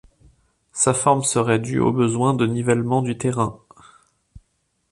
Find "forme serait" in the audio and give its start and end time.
0.95-1.59